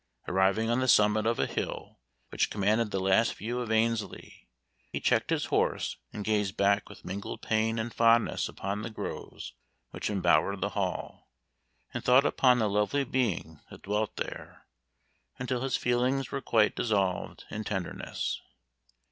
Arriving 0.27 0.67
on 0.67 0.79
the 0.79 0.87
summit 0.87 1.27
of 1.27 1.37
a 1.37 1.45
hill, 1.45 1.99
which 2.29 2.49
commanded 2.49 2.89
the 2.89 2.99
last 2.99 3.35
view 3.35 3.59
of 3.59 3.69
Annesley, 3.69 4.49
he 4.89 4.99
checked 4.99 5.29
his 5.29 5.45
horse, 5.53 5.97
and 6.11 6.25
gazed 6.25 6.57
back 6.57 6.89
with 6.89 7.05
mingled 7.05 7.43
pain 7.43 7.77
and 7.77 7.93
fondness 7.93 8.49
upon 8.49 8.81
the 8.81 8.89
groves 8.89 9.53
which 9.91 10.09
embowered 10.09 10.59
the 10.59 10.69
Hall, 10.69 11.29
and 11.93 12.03
thought 12.03 12.25
upon 12.25 12.57
the 12.57 12.67
lovely 12.67 13.03
being 13.03 13.59
that 13.69 13.83
dwelt 13.83 14.15
there, 14.15 14.65
until 15.37 15.61
his 15.61 15.77
feelings 15.77 16.31
were 16.31 16.41
quite 16.41 16.75
dissolved 16.75 17.43
in 17.51 17.63
tenderness. 17.63 18.41